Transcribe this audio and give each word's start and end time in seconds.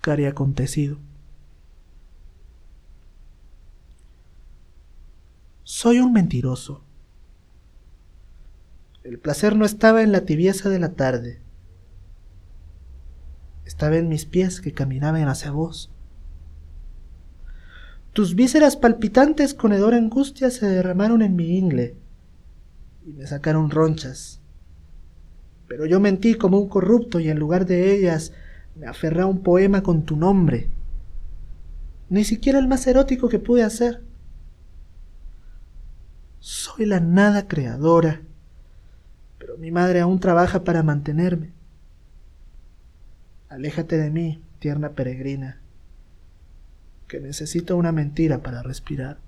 cari 0.00 0.26
acontecido. 0.26 0.98
Soy 5.62 6.00
un 6.00 6.12
mentiroso. 6.12 6.82
El 9.04 9.18
placer 9.18 9.56
no 9.56 9.64
estaba 9.64 10.02
en 10.02 10.12
la 10.12 10.24
tibieza 10.24 10.68
de 10.68 10.78
la 10.78 10.92
tarde. 10.92 11.40
Estaba 13.64 13.96
en 13.96 14.08
mis 14.08 14.26
pies 14.26 14.60
que 14.60 14.72
caminaban 14.72 15.28
hacia 15.28 15.52
vos. 15.52 15.90
Tus 18.12 18.34
vísceras 18.34 18.76
palpitantes 18.76 19.54
con 19.54 19.72
hedor 19.72 19.94
angustia 19.94 20.50
se 20.50 20.66
derramaron 20.66 21.22
en 21.22 21.36
mi 21.36 21.56
ingle 21.56 21.96
y 23.06 23.12
me 23.12 23.26
sacaron 23.26 23.70
ronchas. 23.70 24.40
Pero 25.68 25.86
yo 25.86 26.00
mentí 26.00 26.34
como 26.34 26.58
un 26.58 26.68
corrupto 26.68 27.20
y 27.20 27.28
en 27.28 27.38
lugar 27.38 27.64
de 27.66 27.94
ellas 27.94 28.32
me 28.76 28.86
aferré 28.86 29.22
a 29.22 29.26
un 29.26 29.42
poema 29.42 29.82
con 29.82 30.04
tu 30.04 30.16
nombre. 30.16 30.68
Ni 32.08 32.24
siquiera 32.24 32.58
el 32.58 32.68
más 32.68 32.86
erótico 32.86 33.28
que 33.28 33.38
pude 33.38 33.62
hacer. 33.62 34.02
Soy 36.40 36.86
la 36.86 37.00
nada 37.00 37.46
creadora, 37.46 38.22
pero 39.38 39.58
mi 39.58 39.70
madre 39.70 40.00
aún 40.00 40.20
trabaja 40.20 40.64
para 40.64 40.82
mantenerme. 40.82 41.52
Aléjate 43.48 43.96
de 43.96 44.10
mí, 44.10 44.42
tierna 44.58 44.90
peregrina, 44.90 45.60
que 47.08 47.20
necesito 47.20 47.76
una 47.76 47.92
mentira 47.92 48.42
para 48.42 48.62
respirar. 48.62 49.18